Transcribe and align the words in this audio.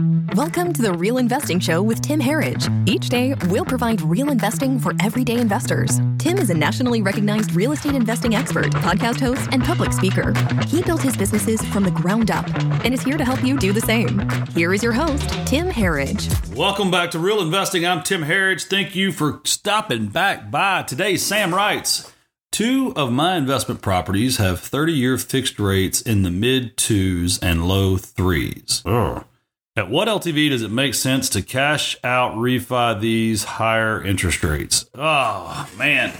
Welcome 0.00 0.72
to 0.72 0.80
the 0.80 0.94
Real 0.94 1.18
Investing 1.18 1.60
Show 1.60 1.82
with 1.82 2.00
Tim 2.00 2.20
Herriage. 2.20 2.68
Each 2.86 3.10
day, 3.10 3.34
we'll 3.48 3.66
provide 3.66 4.00
real 4.00 4.30
investing 4.30 4.78
for 4.78 4.94
everyday 5.02 5.38
investors. 5.38 6.00
Tim 6.16 6.38
is 6.38 6.48
a 6.48 6.54
nationally 6.54 7.02
recognized 7.02 7.54
real 7.54 7.72
estate 7.72 7.94
investing 7.94 8.34
expert, 8.34 8.72
podcast 8.72 9.20
host, 9.20 9.46
and 9.52 9.62
public 9.62 9.92
speaker. 9.92 10.32
He 10.68 10.82
built 10.82 11.02
his 11.02 11.18
businesses 11.18 11.62
from 11.66 11.84
the 11.84 11.90
ground 11.90 12.30
up 12.30 12.48
and 12.82 12.94
is 12.94 13.02
here 13.02 13.18
to 13.18 13.24
help 13.26 13.44
you 13.44 13.58
do 13.58 13.74
the 13.74 13.80
same. 13.82 14.26
Here 14.54 14.72
is 14.72 14.82
your 14.82 14.92
host, 14.92 15.28
Tim 15.46 15.68
Herriage. 15.68 16.30
Welcome 16.54 16.90
back 16.90 17.10
to 17.10 17.18
Real 17.18 17.42
Investing. 17.42 17.86
I'm 17.86 18.02
Tim 18.02 18.22
Herriage. 18.22 18.64
Thank 18.64 18.96
you 18.96 19.12
for 19.12 19.42
stopping 19.44 20.06
back 20.06 20.50
by. 20.50 20.82
Today, 20.84 21.18
Sam 21.18 21.54
writes 21.54 22.10
Two 22.50 22.94
of 22.96 23.12
my 23.12 23.36
investment 23.36 23.82
properties 23.82 24.38
have 24.38 24.60
30 24.60 24.94
year 24.94 25.18
fixed 25.18 25.60
rates 25.60 26.00
in 26.00 26.22
the 26.22 26.30
mid 26.30 26.78
twos 26.78 27.38
and 27.40 27.68
low 27.68 27.98
threes. 27.98 28.82
Ugh. 28.86 29.26
At 29.76 29.88
what 29.88 30.08
LTV 30.08 30.50
does 30.50 30.62
it 30.62 30.70
make 30.70 30.94
sense 30.94 31.28
to 31.30 31.42
cash 31.42 31.96
out 32.02 32.34
refi 32.34 33.00
these 33.00 33.44
higher 33.44 34.02
interest 34.04 34.42
rates? 34.42 34.90
Oh, 34.94 35.70
man. 35.78 36.12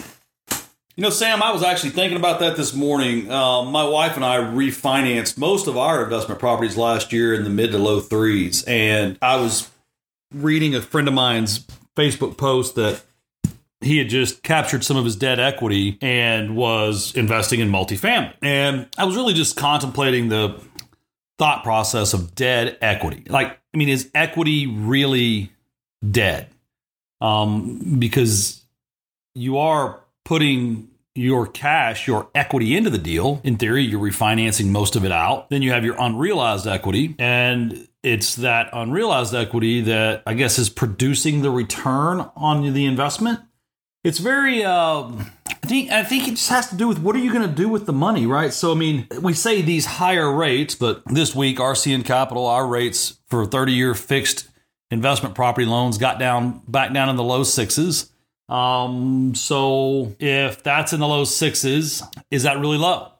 You 0.96 1.02
know, 1.02 1.10
Sam, 1.10 1.42
I 1.42 1.50
was 1.50 1.64
actually 1.64 1.90
thinking 1.90 2.16
about 2.16 2.40
that 2.40 2.56
this 2.56 2.74
morning. 2.74 3.30
Uh, 3.30 3.64
my 3.64 3.84
wife 3.84 4.16
and 4.16 4.24
I 4.24 4.36
refinanced 4.36 5.36
most 5.36 5.66
of 5.66 5.76
our 5.76 6.04
investment 6.04 6.38
properties 6.38 6.76
last 6.76 7.12
year 7.12 7.34
in 7.34 7.42
the 7.42 7.50
mid 7.50 7.72
to 7.72 7.78
low 7.78 8.00
threes. 8.00 8.62
And 8.64 9.18
I 9.20 9.36
was 9.36 9.68
reading 10.32 10.74
a 10.76 10.82
friend 10.82 11.08
of 11.08 11.14
mine's 11.14 11.66
Facebook 11.96 12.36
post 12.36 12.76
that 12.76 13.02
he 13.80 13.98
had 13.98 14.08
just 14.08 14.42
captured 14.42 14.84
some 14.84 14.96
of 14.96 15.04
his 15.04 15.16
dead 15.16 15.40
equity 15.40 15.98
and 16.02 16.54
was 16.54 17.14
investing 17.16 17.60
in 17.60 17.70
multifamily. 17.70 18.34
And 18.42 18.86
I 18.98 19.04
was 19.04 19.16
really 19.16 19.34
just 19.34 19.56
contemplating 19.56 20.28
the 20.28 20.60
thought 21.40 21.64
process 21.64 22.12
of 22.12 22.34
dead 22.34 22.76
equity. 22.82 23.24
Like, 23.26 23.58
I 23.72 23.78
mean, 23.78 23.88
is 23.88 24.10
equity 24.14 24.66
really 24.66 25.50
dead? 26.08 26.50
Um, 27.22 27.96
because 27.98 28.62
you 29.34 29.56
are 29.56 30.00
putting 30.26 30.90
your 31.14 31.46
cash, 31.46 32.06
your 32.06 32.28
equity 32.34 32.76
into 32.76 32.90
the 32.90 32.98
deal. 32.98 33.40
In 33.42 33.56
theory, 33.56 33.82
you're 33.82 34.02
refinancing 34.02 34.66
most 34.66 34.96
of 34.96 35.04
it 35.06 35.12
out. 35.12 35.48
Then 35.48 35.62
you 35.62 35.72
have 35.72 35.82
your 35.82 35.96
unrealized 35.98 36.66
equity. 36.66 37.14
And 37.18 37.88
it's 38.02 38.36
that 38.36 38.68
unrealized 38.74 39.34
equity 39.34 39.80
that 39.80 40.22
I 40.26 40.34
guess 40.34 40.58
is 40.58 40.68
producing 40.68 41.40
the 41.40 41.50
return 41.50 42.30
on 42.36 42.74
the 42.74 42.84
investment. 42.84 43.40
It's 44.04 44.18
very, 44.18 44.62
uh, 44.62 45.10
think, 45.70 45.92
I 45.92 46.02
think 46.02 46.26
it 46.26 46.32
just 46.32 46.48
has 46.48 46.68
to 46.70 46.76
do 46.76 46.88
with 46.88 46.98
what 46.98 47.14
are 47.14 47.20
you 47.20 47.32
going 47.32 47.48
to 47.48 47.54
do 47.54 47.68
with 47.68 47.86
the 47.86 47.92
money, 47.92 48.26
right? 48.26 48.52
So, 48.52 48.72
I 48.72 48.74
mean, 48.74 49.06
we 49.22 49.34
say 49.34 49.62
these 49.62 49.86
higher 49.86 50.30
rates, 50.34 50.74
but 50.74 51.04
this 51.06 51.32
week, 51.32 51.58
RCN 51.58 52.04
Capital, 52.04 52.44
our 52.46 52.66
rates 52.66 53.20
for 53.28 53.46
30 53.46 53.72
year 53.72 53.94
fixed 53.94 54.48
investment 54.90 55.36
property 55.36 55.68
loans 55.68 55.96
got 55.96 56.18
down 56.18 56.62
back 56.66 56.92
down 56.92 57.08
in 57.08 57.14
the 57.14 57.22
low 57.22 57.44
sixes. 57.44 58.10
Um, 58.48 59.36
so 59.36 60.16
if 60.18 60.64
that's 60.64 60.92
in 60.92 60.98
the 60.98 61.06
low 61.06 61.22
sixes, 61.22 62.02
is 62.32 62.42
that 62.42 62.58
really 62.58 62.76
low? 62.76 63.12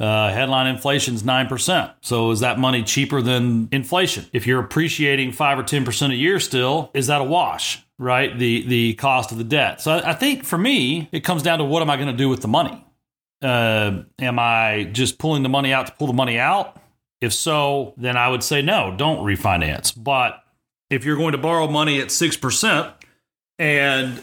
Uh, 0.00 0.32
headline 0.32 0.66
inflation 0.66 1.14
is 1.14 1.22
9%. 1.22 1.94
So 2.00 2.30
is 2.32 2.40
that 2.40 2.58
money 2.58 2.82
cheaper 2.82 3.22
than 3.22 3.68
inflation? 3.70 4.26
If 4.32 4.46
you're 4.46 4.60
appreciating 4.60 5.32
5 5.32 5.58
or 5.58 5.62
10% 5.62 6.10
a 6.10 6.16
year 6.16 6.40
still, 6.40 6.90
is 6.94 7.06
that 7.06 7.20
a 7.20 7.24
wash? 7.24 7.82
Right? 7.96 8.36
The 8.36 8.66
the 8.66 8.94
cost 8.94 9.30
of 9.30 9.38
the 9.38 9.44
debt. 9.44 9.80
So 9.80 10.02
I, 10.04 10.14
think 10.14 10.44
for 10.44 10.58
me, 10.58 11.08
it 11.12 11.20
comes 11.20 11.44
down 11.44 11.60
to 11.60 11.64
what 11.64 11.80
am 11.80 11.90
I 11.90 11.96
going 11.96 12.08
to 12.08 12.16
do 12.16 12.28
with 12.28 12.42
the 12.42 12.48
money? 12.48 12.84
Uh, 13.40 14.02
am 14.18 14.38
I 14.40 14.88
just 14.90 15.18
pulling 15.18 15.44
the 15.44 15.48
money 15.48 15.72
out 15.72 15.86
to 15.86 15.92
pull 15.92 16.08
the 16.08 16.12
money 16.12 16.36
out? 16.36 16.76
If 17.20 17.32
so, 17.32 17.94
then 17.96 18.16
I 18.16 18.28
would 18.28 18.42
say 18.42 18.62
no, 18.62 18.94
don't 18.96 19.20
refinance. 19.20 19.92
But 19.96 20.42
if 20.90 21.04
you're 21.04 21.16
going 21.16 21.32
to 21.32 21.38
borrow 21.38 21.68
money 21.68 22.00
at 22.00 22.08
6% 22.08 22.92
and 23.60 24.22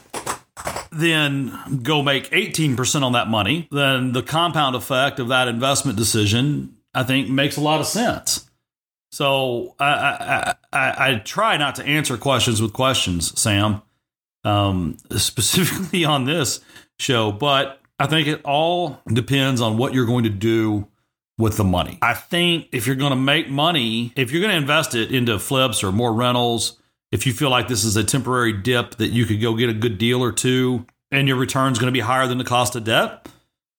then 0.92 1.80
go 1.84 2.02
make 2.02 2.30
18% 2.32 3.04
on 3.04 3.14
that 3.14 3.28
money, 3.28 3.68
then 3.72 4.12
the 4.12 4.24
compound 4.24 4.76
effect 4.76 5.20
of 5.20 5.30
that 5.30 5.48
investment 5.48 5.98
decision, 5.98 6.78
I 6.94 7.04
think, 7.04 7.30
makes 7.30 7.58
a 7.58 7.62
lot 7.62 7.80
of 7.80 7.88
sense. 7.88 8.50
So 9.12 9.76
I, 9.80 9.86
I, 9.86 10.56
I, 10.72 11.12
I 11.12 11.16
try 11.16 11.58
not 11.58 11.76
to 11.76 11.86
answer 11.86 12.18
questions 12.18 12.62
with 12.62 12.74
questions, 12.74 13.40
Sam, 13.40 13.82
um, 14.44 14.98
specifically 15.18 16.06
on 16.06 16.26
this 16.26 16.60
show, 17.00 17.32
but 17.32 17.80
I 18.00 18.08
think 18.08 18.28
it 18.28 18.42
all 18.44 19.02
depends 19.08 19.62
on 19.62 19.78
what 19.78 19.94
you're 19.94 20.06
going 20.06 20.24
to 20.24 20.30
do 20.30 20.88
with 21.38 21.58
the 21.58 21.64
money. 21.64 21.98
I 22.02 22.14
think 22.14 22.68
if 22.72 22.88
you're 22.88 22.96
going 22.96 23.12
to 23.12 23.16
make 23.16 23.50
money, 23.50 24.14
if 24.16 24.32
you're 24.32 24.42
going 24.42 24.52
to 24.52 24.58
invest 24.58 24.96
it 24.96 25.12
into 25.12 25.40
flips 25.40 25.84
or 25.84 25.92
more 25.92 26.14
rentals, 26.14 26.81
if 27.12 27.26
you 27.26 27.34
feel 27.34 27.50
like 27.50 27.68
this 27.68 27.84
is 27.84 27.96
a 27.96 28.04
temporary 28.04 28.54
dip 28.54 28.96
that 28.96 29.10
you 29.10 29.26
could 29.26 29.42
go 29.42 29.56
get 29.56 29.70
a 29.70 29.74
good 29.74 29.98
deal 29.98 30.24
or 30.24 30.32
two 30.32 30.86
and 31.12 31.28
your 31.28 31.38
return 31.38 31.72
is 31.72 31.80
going 31.80 31.92
to 31.92 31.98
be 31.98 32.00
higher 32.00 32.28
than 32.28 32.38
the 32.38 32.44
cost 32.44 32.76
of 32.76 32.84
debt, 32.84 33.28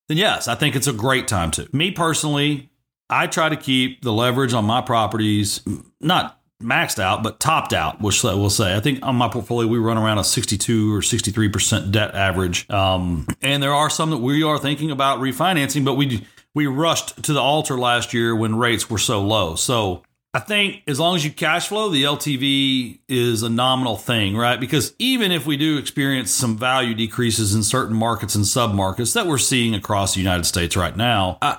then 0.09 0.19
yes, 0.19 0.49
I 0.49 0.55
think 0.55 0.77
it's 0.77 0.87
a 0.87 0.93
great 0.93 1.29
time 1.29 1.51
to. 1.53 1.69
Me 1.73 1.91
personally, 1.91 2.71
I 3.09 3.27
try 3.27 3.49
to 3.49 3.57
keep 3.57 4.03
the 4.03 4.13
leverage 4.13 4.53
on 4.53 4.65
my 4.65 4.81
properties 4.81 5.61
not 6.01 6.39
maxed 6.63 6.99
out, 6.99 7.23
but 7.23 7.41
topped 7.41 7.73
out, 7.73 8.01
which 8.01 8.23
we'll 8.23 8.51
say. 8.51 8.77
I 8.77 8.81
think 8.81 9.01
on 9.03 9.17
my 9.17 9.29
portfolio, 9.29 9.69
we 9.69 9.79
run 9.79 9.99
around 9.99 10.19
a 10.19 10.25
62 10.25 10.95
or 10.95 11.01
63% 11.01 11.91
debt 11.91 12.15
average. 12.15 12.71
Um, 12.71 13.27
and 13.41 13.63
there 13.63 13.75
are 13.75 13.91
some 13.91 14.11
that 14.11 14.19
we 14.19 14.43
are 14.43 14.59
thinking 14.59 14.91
about 14.91 15.19
refinancing, 15.19 15.85
but 15.85 15.95
we 15.95 16.27
we 16.55 16.67
rushed 16.67 17.23
to 17.25 17.33
the 17.33 17.41
altar 17.41 17.79
last 17.79 18.13
year 18.13 18.37
when 18.37 18.57
rates 18.57 18.91
were 18.91 18.99
so 18.99 19.23
low. 19.23 19.55
So 19.55 20.03
I 20.35 20.39
think 20.39 20.83
as 20.87 20.99
long 20.99 21.15
as 21.15 21.25
you 21.25 21.31
cash 21.31 21.69
flow, 21.69 21.91
the 21.91 22.05
LTV 22.05 23.01
is 23.07 23.43
a 23.43 23.51
nominal 23.51 23.99
thing, 23.99 24.35
right? 24.35 24.59
Because 24.59 24.95
even 24.99 25.31
if 25.31 25.45
we 25.45 25.59
do 25.59 25.77
experience 25.77 26.31
some 26.31 26.57
value 26.57 26.95
decreases 26.95 27.55
in 27.55 27.63
certain 27.63 27.95
markets 27.95 28.35
and 28.35 28.45
submarkets 28.45 29.13
that 29.13 29.27
we're 29.27 29.37
seeing 29.37 29.75
across 29.75 30.15
the 30.15 30.21
United 30.21 30.45
States 30.45 30.75
right 30.75 30.97
now, 30.97 31.37
I, 31.43 31.59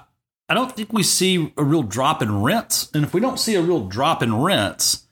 I 0.50 0.56
don't 0.56 0.75
think 0.75 0.91
we 0.91 1.03
see 1.03 1.53
a 1.56 1.63
real 1.63 1.83
drop 1.83 2.23
in 2.23 2.41
rents. 2.41 2.89
And 2.95 3.03
if 3.03 3.13
we 3.13 3.22
don't 3.22 3.39
see 3.39 3.53
a 3.53 3.62
real 3.62 3.88
drop 3.88 4.23
in 4.23 4.41
rents, 4.41 5.06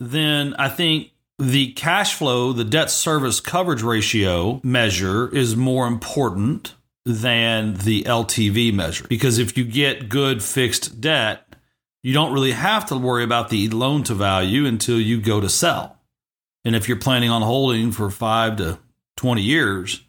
then 0.00 0.54
I 0.54 0.68
think 0.68 1.12
the 1.38 1.72
cash 1.74 2.14
flow, 2.14 2.52
the 2.52 2.64
debt 2.64 2.90
service 2.90 3.38
coverage 3.40 3.82
ratio 3.82 4.60
measure 4.64 5.28
is 5.28 5.54
more 5.54 5.86
important 5.86 6.74
than 7.04 7.74
the 7.74 8.02
LTV 8.02 8.74
measure. 8.74 9.06
Because 9.08 9.38
if 9.38 9.56
you 9.56 9.64
get 9.64 10.08
good 10.08 10.42
fixed 10.42 11.00
debt, 11.00 11.47
you 12.02 12.12
don't 12.12 12.32
really 12.32 12.52
have 12.52 12.86
to 12.86 12.96
worry 12.96 13.24
about 13.24 13.48
the 13.48 13.68
loan 13.68 14.02
to 14.04 14.14
value 14.14 14.66
until 14.66 15.00
you 15.00 15.20
go 15.20 15.40
to 15.40 15.48
sell. 15.48 15.98
And 16.64 16.76
if 16.76 16.88
you're 16.88 16.98
planning 16.98 17.30
on 17.30 17.42
holding 17.42 17.92
for 17.92 18.10
five 18.10 18.56
to 18.56 18.78
20 19.16 19.42
years, 19.42 20.04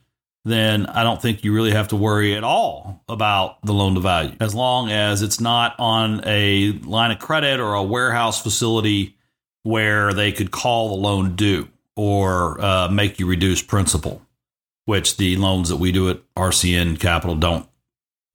then 0.45 0.85
I 0.85 1.03
don't 1.03 1.21
think 1.21 1.43
you 1.43 1.53
really 1.53 1.71
have 1.71 1.89
to 1.89 1.95
worry 1.95 2.35
at 2.35 2.43
all 2.43 3.03
about 3.09 3.61
the 3.65 3.73
loan 3.73 3.95
to 3.95 3.99
value 3.99 4.35
as 4.39 4.55
long 4.55 4.89
as 4.89 5.21
it's 5.21 5.39
not 5.39 5.75
on 5.79 6.21
a 6.25 6.71
line 6.83 7.11
of 7.11 7.19
credit 7.19 7.59
or 7.59 7.73
a 7.73 7.83
warehouse 7.83 8.41
facility 8.41 9.17
where 9.63 10.13
they 10.13 10.31
could 10.31 10.51
call 10.51 10.89
the 10.89 10.95
loan 10.95 11.35
due 11.35 11.67
or 11.95 12.59
uh, 12.61 12.87
make 12.87 13.19
you 13.19 13.27
reduce 13.27 13.61
principal, 13.61 14.21
which 14.85 15.17
the 15.17 15.35
loans 15.35 15.69
that 15.69 15.77
we 15.77 15.91
do 15.91 16.09
at 16.09 16.21
RCN 16.35 16.99
Capital 16.99 17.35
don't. 17.35 17.67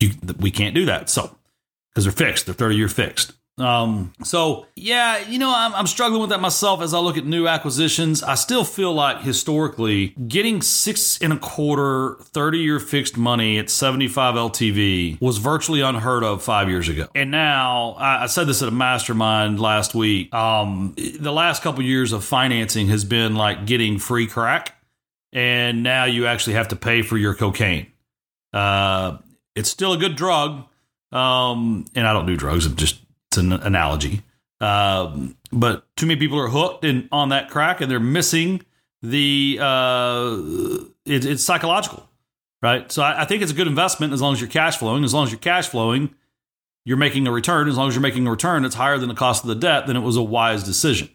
You, 0.01 0.11
we 0.39 0.51
can't 0.51 0.75
do 0.75 0.85
that. 0.85 1.09
So, 1.09 1.35
because 1.91 2.05
they're 2.05 2.13
fixed, 2.13 2.47
they're 2.47 2.55
30 2.55 2.77
year 2.77 2.89
fixed. 2.89 3.33
Um, 3.57 4.13
so 4.25 4.67
yeah, 4.75 5.19
you 5.29 5.39
know, 5.39 5.53
I'm, 5.55 5.73
I'm 5.75 5.87
struggling 5.87 6.21
with 6.21 6.31
that 6.31 6.41
myself 6.41 6.83
as 6.83 6.93
I 6.93 6.99
look 6.99 7.17
at 7.17 7.25
new 7.25 7.47
acquisitions. 7.47 8.23
I 8.23 8.35
still 8.35 8.65
feel 8.65 8.93
like 8.93 9.21
historically 9.21 10.09
getting 10.27 10.61
six 10.61 11.21
and 11.23 11.33
a 11.33 11.39
quarter 11.39 12.17
30 12.21 12.59
year 12.59 12.81
fixed 12.81 13.17
money 13.17 13.59
at 13.59 13.71
75 13.71 14.35
LTV 14.35 15.21
was 15.21 15.39
virtually 15.39 15.83
unheard 15.83 16.25
of 16.25 16.43
five 16.43 16.69
years 16.69 16.89
ago. 16.89 17.07
And 17.15 17.31
now 17.31 17.93
I, 17.93 18.25
I 18.25 18.27
said 18.27 18.49
this 18.49 18.61
at 18.61 18.69
a 18.69 18.73
mastermind 18.73 19.61
last 19.61 19.95
week. 19.95 20.35
Um, 20.35 20.95
the 20.97 21.33
last 21.33 21.63
couple 21.63 21.85
years 21.85 22.13
of 22.13 22.25
financing 22.25 22.89
has 22.89 23.05
been 23.05 23.37
like 23.37 23.67
getting 23.67 23.99
free 23.99 24.27
crack. 24.27 24.75
And 25.33 25.83
now 25.83 26.05
you 26.05 26.27
actually 26.27 26.55
have 26.55 26.69
to 26.69 26.77
pay 26.77 27.03
for 27.03 27.17
your 27.17 27.35
cocaine. 27.35 27.89
Uh, 28.53 29.19
it's 29.57 29.69
still 29.69 29.93
a 29.93 29.97
good 29.97 30.17
drug. 30.17 30.65
Um, 31.11 31.87
and 31.95 32.07
I 32.07 32.13
don't 32.13 32.27
do 32.27 32.37
drugs. 32.37 32.67
I'm 32.67 32.75
just 32.75 33.04
it's 33.35 33.39
an 33.39 33.53
analogy. 33.53 34.23
Um, 34.61 35.37
but 35.53 35.85
too 35.97 36.07
many 36.07 36.19
people 36.19 36.39
are 36.39 36.49
hooked 36.49 36.85
in, 36.85 37.09
on 37.11 37.31
that 37.31 37.51
crack 37.51 37.81
and 37.81 37.91
they're 37.91 38.01
missing 38.01 38.63
the 39.03 39.59
uh, 39.61 40.39
it, 41.05 41.25
it's 41.27 41.45
psychological, 41.45 42.09
right? 42.63 42.91
So 42.91 43.03
I, 43.03 43.23
I, 43.23 43.25
think 43.27 43.43
it's 43.43 43.53
a 43.53 43.55
good 43.55 43.67
investment 43.67 44.13
as 44.13 44.23
long 44.23 44.33
as 44.33 44.41
you're 44.41 44.49
cash 44.49 44.79
flowing. 44.79 45.05
As 45.05 45.13
long 45.13 45.25
as 45.25 45.33
you're 45.33 45.41
cash 45.41 45.69
flowing, 45.69 46.15
you're 46.85 46.97
making 46.97 47.27
a 47.27 47.33
return. 47.33 47.69
As 47.69 47.77
long 47.77 47.89
as 47.89 47.95
you're 47.95 48.03
making 48.03 48.27
a 48.27 48.31
return, 48.31 48.65
it's 48.65 48.77
higher 48.77 48.97
than 48.97 49.09
the 49.09 49.15
cost 49.15 49.43
of 49.45 49.49
the 49.49 49.55
debt. 49.55 49.87
Then 49.87 49.97
it 49.97 50.01
was 50.01 50.17
a 50.17 50.23
wise 50.23 50.63
decision. 50.63 51.11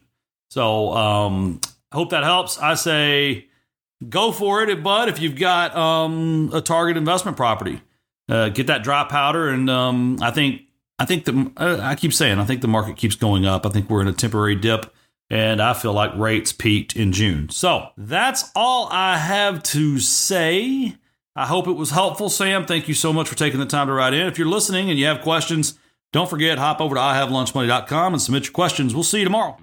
So 0.51 0.94
um, 0.94 1.62
I 1.92 1.95
hope 1.95 2.12
that 2.12 2.24
helps. 2.24 2.60
I 2.60 2.75
say 2.75 3.48
go 4.07 4.31
for 4.31 4.62
it, 4.62 4.83
bud. 4.83 5.10
If 5.10 5.19
you've 5.19 5.38
got 5.38 5.75
um, 5.75 6.51
a 6.54 6.62
target 6.62 6.98
investment 6.98 7.38
property, 7.38 7.81
uh, 8.27 8.50
get 8.50 8.68
that 8.68 8.83
dry 8.83 9.06
powder, 9.06 9.50
and 9.50 9.69
um, 9.69 10.19
I 10.21 10.30
think 10.30 10.62
I 11.00 11.06
think 11.06 11.25
the 11.25 11.51
uh, 11.57 11.80
I 11.81 11.96
keep 11.96 12.13
saying 12.13 12.40
I 12.40 12.46
think 12.46 12.62
the 12.62 12.68
market 12.68 12.98
keeps 12.98 13.16
going 13.16 13.46
up. 13.46 13.66
I 13.66 13.69
think 13.69 13.90
we're 13.90 14.01
in 14.01 14.07
a 14.07 14.13
temporary 14.13 14.56
dip, 14.56 14.94
and 15.30 15.62
I 15.62 15.74
feel 15.74 15.94
like 15.94 16.16
rates 16.16 16.51
peaked 16.51 16.96
in 16.96 17.12
June. 17.13 17.50
So 17.50 17.90
that's 17.98 18.51
all 18.56 18.90
I 18.92 19.18
have 19.18 19.63
to 19.63 20.00
say. 20.00 20.96
I 21.36 21.46
hope 21.46 21.68
it 21.68 21.74
was 21.74 21.92
helpful, 21.92 22.30
Sam. 22.30 22.66
Thank 22.66 22.90
you 22.90 22.94
so 22.94 23.13
much 23.13 23.30
for 23.30 23.36
taking 23.36 23.62
the 23.62 23.66
time 23.66 23.88
to 23.88 23.94
write 23.94 24.13
in. 24.13 24.28
If 24.28 24.38
you're 24.38 24.48
listening 24.48 24.90
and 24.90 25.00
you 25.00 25.06
have 25.06 25.22
questions, 25.22 25.80
don't 26.12 26.30
forget 26.30 26.57
hop 26.57 26.81
over 26.81 26.96
to 26.96 27.02
ihavelunchmoney.com 27.02 28.13
and 28.13 28.22
submit 28.22 28.45
your 28.45 28.54
questions. 28.54 28.94
We'll 28.94 29.04
see 29.04 29.19
you 29.19 29.24
tomorrow. 29.24 29.57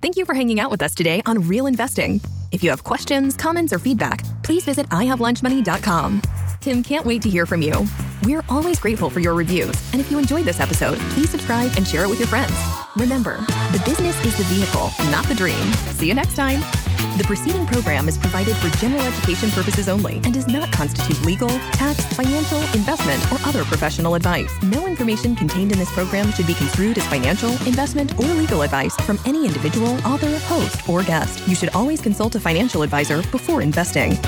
Thank 0.00 0.16
you 0.16 0.24
for 0.24 0.34
hanging 0.34 0.58
out 0.58 0.70
with 0.70 0.80
us 0.80 0.94
today 0.94 1.20
on 1.26 1.46
Real 1.46 1.66
Investing. 1.66 2.20
If 2.52 2.64
you 2.64 2.70
have 2.70 2.82
questions, 2.82 3.36
comments, 3.36 3.72
or 3.72 3.78
feedback, 3.78 4.24
please 4.42 4.64
visit 4.64 4.88
ihavelunchmoney.com. 4.88 6.22
Tim 6.60 6.82
can't 6.82 7.06
wait 7.06 7.22
to 7.22 7.30
hear 7.30 7.46
from 7.46 7.62
you. 7.62 7.72
We're 8.22 8.44
always 8.50 8.78
grateful 8.78 9.08
for 9.08 9.20
your 9.20 9.32
reviews, 9.32 9.74
and 9.92 10.00
if 10.00 10.10
you 10.10 10.18
enjoyed 10.18 10.44
this 10.44 10.60
episode, 10.60 10.98
please 11.14 11.30
subscribe 11.30 11.72
and 11.78 11.88
share 11.88 12.04
it 12.04 12.08
with 12.08 12.18
your 12.18 12.28
friends. 12.28 12.52
Remember, 12.96 13.38
the 13.72 13.82
business 13.86 14.14
is 14.26 14.36
the 14.36 14.44
vehicle, 14.44 14.90
not 15.10 15.24
the 15.24 15.34
dream. 15.34 15.72
See 15.96 16.06
you 16.06 16.12
next 16.12 16.36
time. 16.36 16.60
The 17.16 17.24
preceding 17.24 17.66
program 17.66 18.08
is 18.08 18.18
provided 18.18 18.54
for 18.56 18.68
general 18.76 19.00
education 19.00 19.50
purposes 19.50 19.88
only 19.88 20.16
and 20.16 20.34
does 20.34 20.48
not 20.48 20.70
constitute 20.70 21.24
legal, 21.24 21.48
tax, 21.72 22.04
financial, 22.12 22.60
investment, 22.74 23.32
or 23.32 23.38
other 23.48 23.64
professional 23.64 24.14
advice. 24.14 24.52
No 24.62 24.86
information 24.86 25.34
contained 25.34 25.72
in 25.72 25.78
this 25.78 25.92
program 25.92 26.30
should 26.32 26.46
be 26.46 26.54
construed 26.54 26.98
as 26.98 27.06
financial, 27.06 27.52
investment, 27.66 28.18
or 28.18 28.26
legal 28.34 28.60
advice 28.62 28.94
from 28.96 29.18
any 29.24 29.46
individual, 29.46 29.94
author, 30.06 30.38
host, 30.40 30.86
or 30.86 31.02
guest. 31.04 31.46
You 31.48 31.54
should 31.54 31.70
always 31.70 32.02
consult 32.02 32.34
a 32.34 32.40
financial 32.40 32.82
advisor 32.82 33.22
before 33.30 33.62
investing. 33.62 34.18